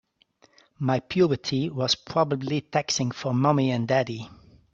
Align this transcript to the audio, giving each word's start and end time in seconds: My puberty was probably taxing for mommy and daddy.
My 0.79 0.99
puberty 0.99 1.69
was 1.69 1.93
probably 1.93 2.61
taxing 2.61 3.11
for 3.11 3.35
mommy 3.35 3.69
and 3.69 3.87
daddy. 3.87 4.27